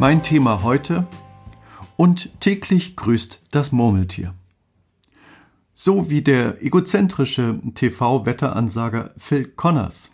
[0.00, 1.08] Mein Thema heute
[1.96, 4.32] und täglich grüßt das Murmeltier.
[5.74, 10.12] So wie der egozentrische TV-Wetteransager Phil Connors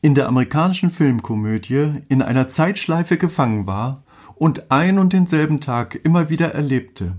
[0.00, 4.02] in der amerikanischen Filmkomödie in einer Zeitschleife gefangen war
[4.34, 7.14] und ein und denselben Tag immer wieder erlebte.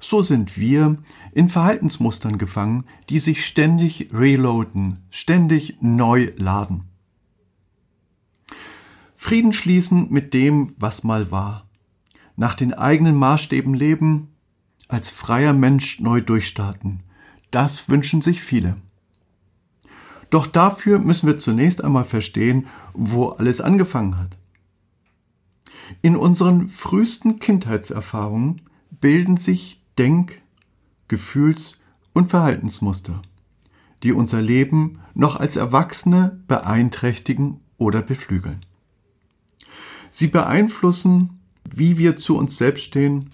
[0.00, 0.96] So sind wir
[1.30, 6.91] in Verhaltensmustern gefangen, die sich ständig reloaden, ständig neu laden.
[9.22, 11.68] Frieden schließen mit dem, was mal war.
[12.34, 14.34] Nach den eigenen Maßstäben leben,
[14.88, 17.04] als freier Mensch neu durchstarten.
[17.52, 18.78] Das wünschen sich viele.
[20.30, 24.36] Doch dafür müssen wir zunächst einmal verstehen, wo alles angefangen hat.
[26.02, 30.42] In unseren frühesten Kindheitserfahrungen bilden sich Denk-,
[31.06, 31.78] Gefühls-
[32.12, 33.22] und Verhaltensmuster,
[34.02, 38.66] die unser Leben noch als Erwachsene beeinträchtigen oder beflügeln.
[40.12, 43.30] Sie beeinflussen, wie wir zu uns selbst stehen,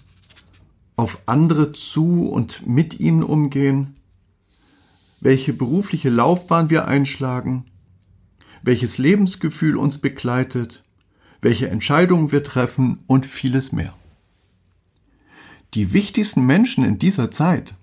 [0.95, 3.97] auf andere zu und mit ihnen umgehen,
[5.19, 7.65] welche berufliche Laufbahn wir einschlagen,
[8.63, 10.85] welches Lebensgefühl uns begleitet,
[11.41, 13.93] welche Entscheidungen wir treffen und vieles mehr.
[15.73, 17.75] Die wichtigsten Menschen in dieser Zeit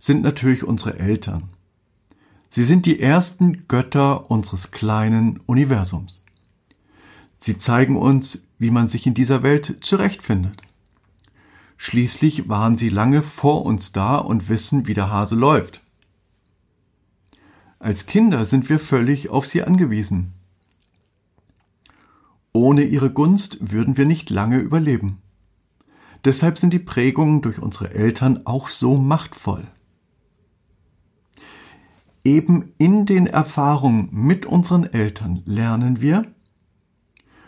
[0.00, 1.50] sind natürlich unsere Eltern.
[2.48, 6.23] Sie sind die ersten Götter unseres kleinen Universums.
[7.44, 10.62] Sie zeigen uns, wie man sich in dieser Welt zurechtfindet.
[11.76, 15.82] Schließlich waren sie lange vor uns da und wissen, wie der Hase läuft.
[17.78, 20.32] Als Kinder sind wir völlig auf sie angewiesen.
[22.54, 25.18] Ohne ihre Gunst würden wir nicht lange überleben.
[26.24, 29.66] Deshalb sind die Prägungen durch unsere Eltern auch so machtvoll.
[32.24, 36.33] Eben in den Erfahrungen mit unseren Eltern lernen wir,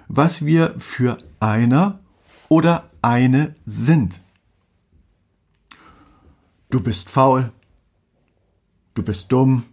[0.09, 1.94] was wir für einer
[2.49, 4.21] oder eine sind.
[6.71, 7.53] Du bist faul.
[8.94, 9.65] Du bist dumm.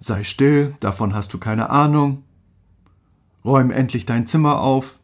[0.00, 2.24] Sei still, davon hast du keine Ahnung.
[3.44, 4.98] Räum endlich dein Zimmer auf.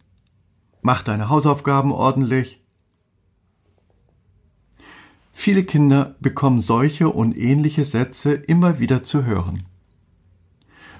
[0.82, 2.60] Mach deine Hausaufgaben ordentlich.
[5.32, 9.64] Viele Kinder bekommen solche und ähnliche Sätze immer wieder zu hören.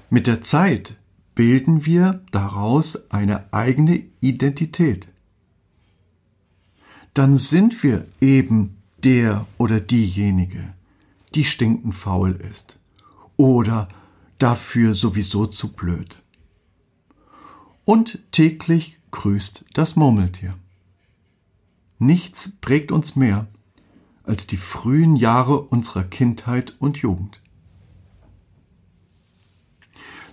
[0.09, 0.97] Mit der Zeit
[1.35, 5.07] bilden wir daraus eine eigene Identität.
[7.13, 10.73] Dann sind wir eben der oder diejenige,
[11.35, 12.79] die stinkend faul ist
[13.37, 13.87] oder
[14.39, 16.21] dafür sowieso zu blöd.
[17.85, 20.55] Und täglich grüßt das Murmeltier.
[21.99, 23.47] Nichts prägt uns mehr
[24.23, 27.42] als die frühen Jahre unserer Kindheit und Jugend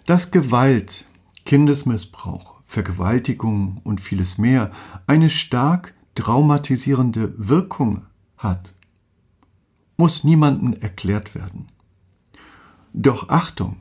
[0.06, 1.04] dass Gewalt,
[1.44, 4.70] Kindesmissbrauch, Vergewaltigung und vieles mehr
[5.06, 8.02] eine stark traumatisierende Wirkung
[8.36, 8.74] hat,
[9.96, 11.66] muss niemandem erklärt werden.
[12.92, 13.76] Doch Achtung,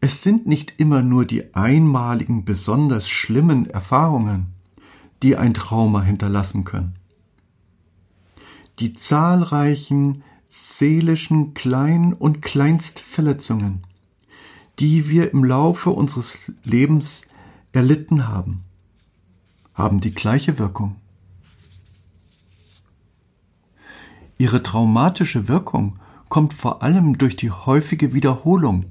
[0.00, 4.48] es sind nicht immer nur die einmaligen besonders schlimmen Erfahrungen,
[5.22, 6.96] die ein Trauma hinterlassen können.
[8.78, 13.82] Die zahlreichen seelischen Klein- und Kleinstverletzungen,
[14.78, 17.28] die wir im Laufe unseres Lebens
[17.72, 18.64] erlitten haben,
[19.74, 20.96] haben die gleiche Wirkung.
[24.38, 25.98] Ihre traumatische Wirkung
[26.28, 28.86] kommt vor allem durch die häufige Wiederholung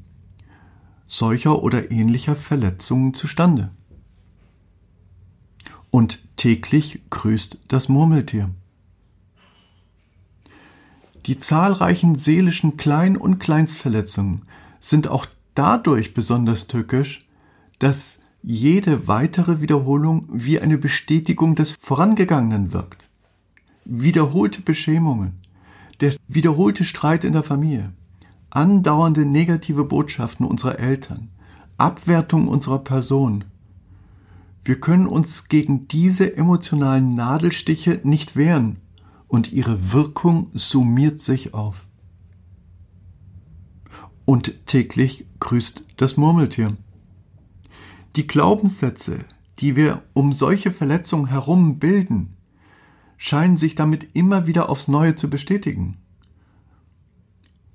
[1.08, 3.72] solcher oder ähnlicher Verletzungen zustande.
[5.90, 8.50] Und täglich grüßt das Murmeltier.
[11.26, 14.44] Die zahlreichen seelischen Klein- und Kleinstverletzungen
[14.80, 15.26] sind auch
[15.56, 17.20] dadurch besonders tückisch,
[17.80, 23.10] dass jede weitere Wiederholung wie eine Bestätigung des Vorangegangenen wirkt.
[23.86, 25.34] Wiederholte Beschämungen,
[26.00, 27.92] der wiederholte Streit in der Familie,
[28.50, 31.30] andauernde negative Botschaften unserer Eltern,
[31.78, 33.46] Abwertung unserer Person.
[34.64, 38.78] Wir können uns gegen diese emotionalen Nadelstiche nicht wehren
[39.28, 41.88] und ihre Wirkung summiert sich auf.
[44.26, 46.78] Und täglich grüßt das Murmeltier.
[48.16, 49.26] Die Glaubenssätze,
[49.60, 52.36] die wir um solche Verletzungen herum bilden,
[53.18, 55.98] scheinen sich damit immer wieder aufs Neue zu bestätigen.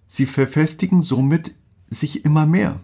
[0.07, 1.55] Sie verfestigen somit
[1.89, 2.81] sich immer mehr.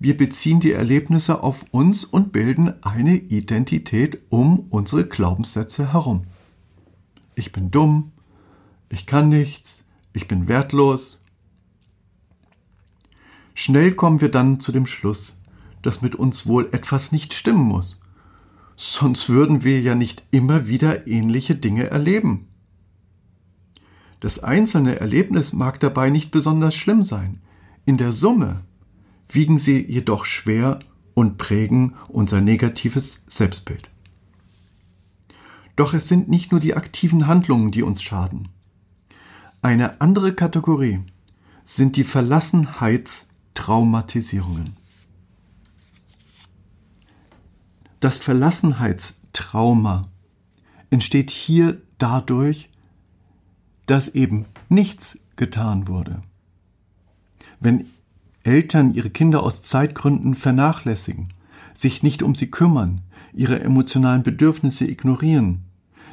[0.00, 6.24] Wir beziehen die Erlebnisse auf uns und bilden eine Identität um unsere Glaubenssätze herum.
[7.34, 8.12] Ich bin dumm,
[8.88, 11.24] ich kann nichts, ich bin wertlos.
[13.60, 15.36] Schnell kommen wir dann zu dem Schluss,
[15.82, 18.00] dass mit uns wohl etwas nicht stimmen muss.
[18.76, 22.46] Sonst würden wir ja nicht immer wieder ähnliche Dinge erleben.
[24.20, 27.40] Das einzelne Erlebnis mag dabei nicht besonders schlimm sein.
[27.84, 28.60] In der Summe
[29.28, 30.78] wiegen sie jedoch schwer
[31.14, 33.90] und prägen unser negatives Selbstbild.
[35.74, 38.50] Doch es sind nicht nur die aktiven Handlungen, die uns schaden.
[39.62, 41.00] Eine andere Kategorie
[41.64, 42.04] sind die
[43.58, 44.76] Verlassenheitstraumatisierungen.
[48.00, 50.02] Das Verlassenheitstrauma
[50.90, 52.70] entsteht hier dadurch,
[53.86, 56.22] dass eben nichts getan wurde.
[57.60, 57.86] Wenn
[58.44, 61.32] Eltern ihre Kinder aus Zeitgründen vernachlässigen,
[61.74, 63.02] sich nicht um sie kümmern,
[63.32, 65.64] ihre emotionalen Bedürfnisse ignorieren,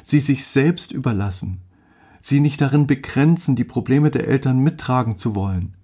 [0.02, 1.60] sie sich selbst überlassen,
[2.20, 5.75] sie nicht darin begrenzen, die Probleme der Eltern mittragen zu wollen,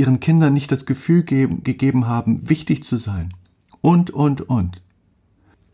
[0.00, 3.34] ihren Kindern nicht das Gefühl geben, gegeben haben, wichtig zu sein,
[3.82, 4.82] und, und, und,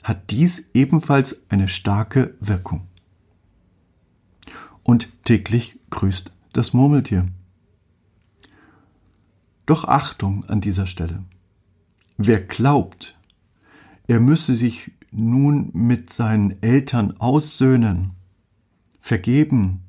[0.03, 2.89] hat dies ebenfalls eine starke Wirkung.
[4.83, 7.29] Und täglich grüßt das Murmeltier.
[9.65, 11.25] Doch Achtung an dieser Stelle.
[12.17, 13.17] Wer glaubt,
[14.07, 18.13] er müsse sich nun mit seinen Eltern aussöhnen,
[19.01, 19.83] vergeben,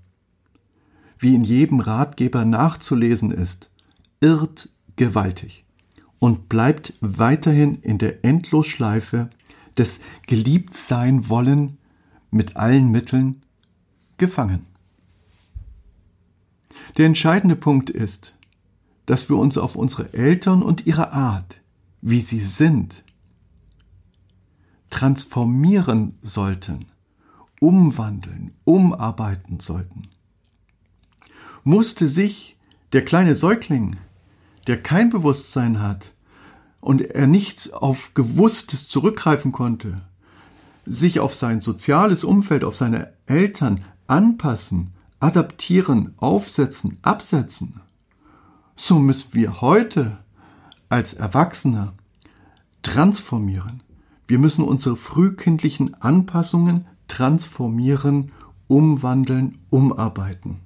[1.20, 3.72] wie in jedem Ratgeber nachzulesen ist,
[4.20, 5.66] irrt gewaltig
[6.20, 9.30] und bleibt weiterhin in der Endlosschleife
[9.78, 11.78] des Geliebtsein wollen
[12.32, 13.44] mit allen Mitteln
[14.18, 14.66] gefangen.
[16.98, 18.34] Der entscheidende Punkt ist,
[19.06, 21.62] dass wir uns auf unsere Eltern und ihre Art,
[22.02, 23.04] wie sie sind,
[24.90, 26.86] transformieren sollten,
[27.60, 30.08] umwandeln, umarbeiten sollten.
[31.64, 32.58] Musste sich
[32.94, 33.98] der kleine Säugling,
[34.68, 36.14] der kein Bewusstsein hat
[36.80, 40.02] und er nichts auf Gewusstes zurückgreifen konnte,
[40.86, 47.82] sich auf sein soziales Umfeld, auf seine Eltern anpassen, adaptieren, aufsetzen, absetzen,
[48.80, 50.20] so müssen wir heute
[50.88, 51.94] als Erwachsene
[52.84, 53.82] transformieren.
[54.28, 58.32] Wir müssen unsere frühkindlichen Anpassungen transformieren,
[58.68, 60.60] umwandeln, umarbeiten.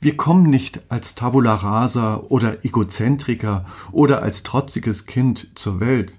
[0.00, 6.14] Wir kommen nicht als Tabula rasa oder Egozentriker oder als trotziges Kind zur Welt,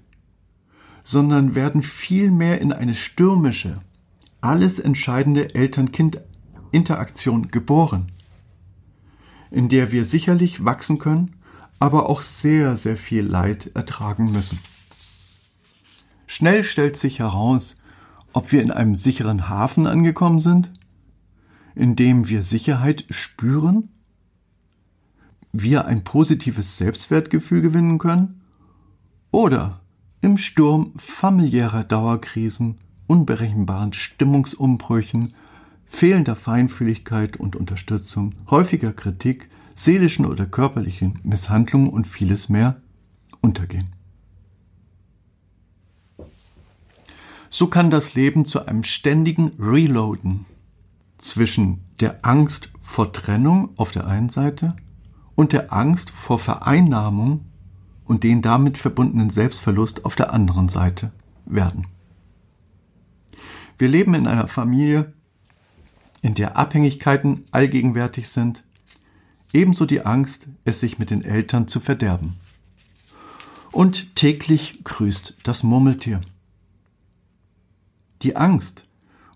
[1.02, 3.80] sondern werden vielmehr in eine stürmische,
[4.40, 8.12] alles entscheidende Eltern-Kind-Interaktion geboren
[9.50, 11.34] in der wir sicherlich wachsen können,
[11.78, 14.58] aber auch sehr, sehr viel Leid ertragen müssen.
[16.26, 17.76] Schnell stellt sich heraus,
[18.32, 20.70] ob wir in einem sicheren Hafen angekommen sind,
[21.78, 23.88] in dem wir Sicherheit spüren,
[25.52, 28.42] wir ein positives Selbstwertgefühl gewinnen können,
[29.30, 29.80] oder
[30.20, 35.34] im Sturm familiärer Dauerkrisen, unberechenbaren Stimmungsumbrüchen,
[35.86, 42.82] fehlender Feinfühligkeit und Unterstützung, häufiger Kritik, seelischen oder körperlichen Misshandlungen und vieles mehr
[43.40, 43.92] untergehen.
[47.50, 50.44] So kann das Leben zu einem ständigen Reloaden
[51.18, 54.74] zwischen der Angst vor Trennung auf der einen Seite
[55.34, 57.44] und der Angst vor Vereinnahmung
[58.04, 61.12] und den damit verbundenen Selbstverlust auf der anderen Seite
[61.44, 61.86] werden.
[63.76, 65.12] Wir leben in einer Familie,
[66.22, 68.64] in der Abhängigkeiten allgegenwärtig sind,
[69.52, 72.36] ebenso die Angst, es sich mit den Eltern zu verderben.
[73.70, 76.20] Und täglich grüßt das Murmeltier.
[78.22, 78.86] Die Angst,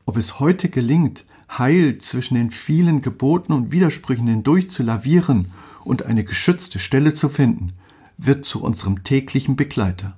[0.07, 1.25] ob es heute gelingt,
[1.59, 5.53] heil zwischen den vielen Geboten und Widersprüchen hindurch zu lavieren
[5.85, 7.73] und eine geschützte Stelle zu finden,
[8.17, 10.17] wird zu unserem täglichen Begleiter.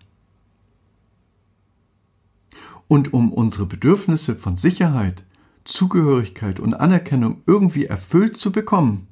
[2.86, 5.24] Und um unsere Bedürfnisse von Sicherheit,
[5.64, 9.08] Zugehörigkeit und Anerkennung irgendwie erfüllt zu bekommen,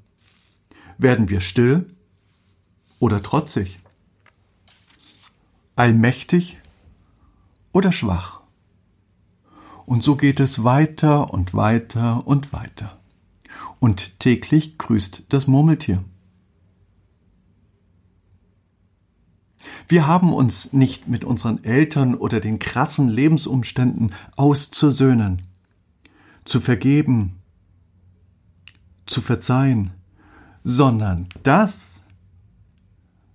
[0.99, 1.87] werden wir still
[2.99, 3.81] oder trotzig,
[5.75, 6.59] allmächtig
[7.73, 8.42] oder schwach.
[9.87, 12.99] Und so geht es weiter und weiter und weiter.
[13.81, 16.05] Und täglich grüßt das Murmeltier.
[19.89, 25.43] Wir haben uns nicht mit unseren Eltern oder den krassen Lebensumständen auszusöhnen,
[26.45, 27.39] zu vergeben,
[29.07, 29.91] zu verzeihen,
[30.65, 32.03] sondern das,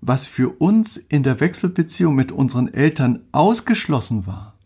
[0.02, 4.57] was für uns in der Wechselbeziehung mit unseren Eltern ausgeschlossen war,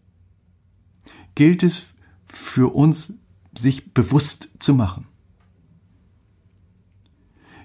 [1.36, 1.94] gilt es
[2.26, 3.14] für uns,
[3.58, 5.08] sich bewusst zu machen.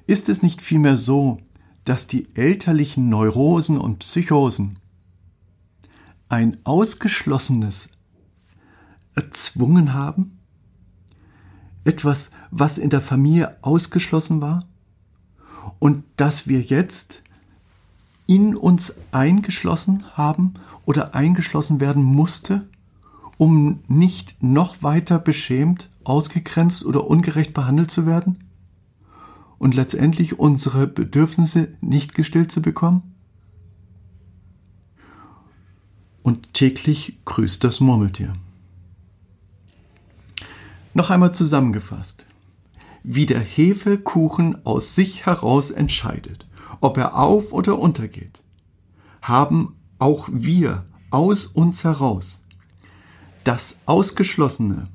[0.07, 1.39] Ist es nicht vielmehr so,
[1.85, 4.79] dass die elterlichen Neurosen und Psychosen
[6.29, 7.91] ein Ausgeschlossenes
[9.15, 10.39] erzwungen haben?
[11.85, 14.67] Etwas, was in der Familie ausgeschlossen war?
[15.79, 17.23] Und dass wir jetzt
[18.27, 20.55] in uns eingeschlossen haben
[20.85, 22.69] oder eingeschlossen werden musste,
[23.39, 28.47] um nicht noch weiter beschämt, ausgegrenzt oder ungerecht behandelt zu werden?
[29.59, 33.15] und letztendlich unsere Bedürfnisse nicht gestillt zu bekommen?
[36.23, 38.33] Und täglich grüßt das Murmeltier.
[40.93, 42.27] Noch einmal zusammengefasst.
[43.05, 46.47] Wie der Hefekuchen aus sich heraus entscheidet,
[46.81, 48.41] ob er auf oder untergeht,
[49.23, 52.45] haben auch wir aus uns heraus
[53.47, 54.89] das Ausgeschlossene,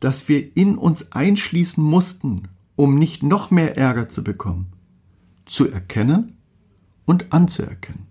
[0.00, 4.72] das wir in uns einschließen mussten, um nicht noch mehr Ärger zu bekommen,
[5.44, 6.38] zu erkennen
[7.04, 8.06] und anzuerkennen.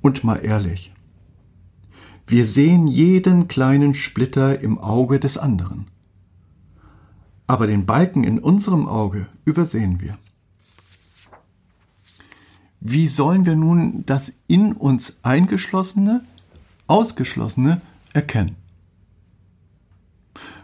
[0.00, 0.92] Und mal ehrlich,
[2.26, 5.86] wir sehen jeden kleinen Splitter im Auge des anderen.
[7.46, 10.18] Aber den Balken in unserem Auge übersehen wir.
[12.80, 16.24] Wie sollen wir nun das in uns eingeschlossene,
[16.86, 17.80] ausgeschlossene
[18.12, 18.56] erkennen?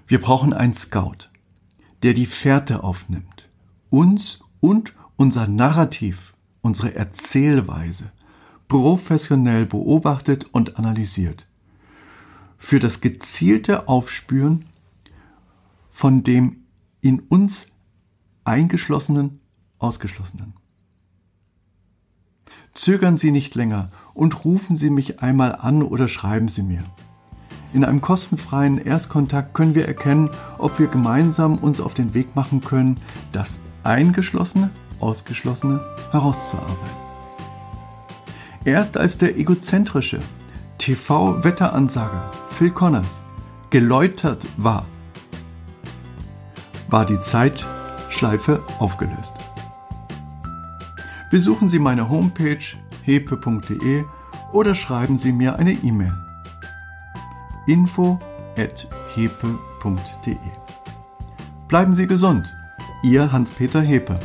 [0.07, 1.29] Wir brauchen einen Scout
[2.03, 3.49] der die Fährte aufnimmt,
[3.91, 8.13] uns und unser Narrativ, unsere Erzählweise
[8.69, 11.47] professionell beobachtet und analysiert.
[12.59, 14.67] Für das gezielte Aufspüren
[15.91, 16.65] von dem
[17.01, 17.69] in uns
[18.45, 19.41] eingeschlossenen,
[19.79, 20.55] ausgeschlossenen.
[22.75, 26.83] Zögern Sie nicht länger und rufen Sie mich einmal an oder schreiben Sie mir.
[27.75, 32.61] In einem kostenfreien Erstkontakt können wir erkennen, ob wir gemeinsam uns auf den Weg machen
[32.61, 32.99] können,
[33.33, 35.81] das Eingeschlossene, Ausgeschlossene
[36.11, 37.03] herauszuarbeiten.
[38.65, 40.21] Erst als der egozentrische
[40.79, 43.23] TV-Wetteransager Phil Connors
[43.71, 44.85] geläutert war,
[46.89, 49.35] war die Zeitschleife aufgelöst.
[51.33, 52.59] Besuchen Sie meine Homepage
[53.05, 54.05] hepe.de
[54.53, 56.13] oder schreiben Sie mir eine E-Mail
[57.67, 58.77] info.hepe.de.
[61.69, 62.55] Bleiben Sie gesund,
[63.03, 64.19] Ihr Hans-Peter Hepe.